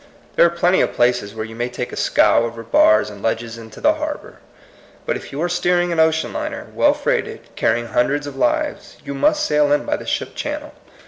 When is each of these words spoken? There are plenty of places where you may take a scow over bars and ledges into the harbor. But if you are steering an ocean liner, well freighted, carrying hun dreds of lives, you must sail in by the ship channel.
There 0.35 0.47
are 0.47 0.49
plenty 0.49 0.81
of 0.81 0.93
places 0.93 1.35
where 1.35 1.45
you 1.45 1.53
may 1.53 1.69
take 1.69 1.93
a 1.93 1.95
scow 1.95 2.41
over 2.41 2.63
bars 2.63 3.11
and 3.11 3.21
ledges 3.21 3.59
into 3.59 3.79
the 3.79 3.93
harbor. 3.93 4.39
But 5.05 5.15
if 5.15 5.31
you 5.31 5.39
are 5.43 5.47
steering 5.47 5.91
an 5.91 5.99
ocean 5.99 6.33
liner, 6.33 6.65
well 6.73 6.95
freighted, 6.95 7.55
carrying 7.55 7.89
hun 7.89 8.07
dreds 8.07 8.25
of 8.25 8.35
lives, 8.35 8.97
you 9.05 9.13
must 9.13 9.45
sail 9.45 9.71
in 9.71 9.85
by 9.85 9.97
the 9.97 10.07
ship 10.07 10.33
channel. 10.33 10.73